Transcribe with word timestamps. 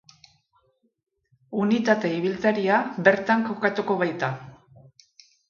Unitate 1.65 2.11
ibiltaria 2.21 2.81
bertan 3.09 3.45
kokatuko 3.51 4.01
baita. 4.03 4.33